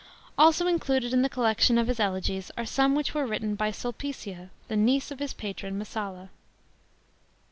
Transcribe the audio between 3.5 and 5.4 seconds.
by STJLPICIA, the niece of his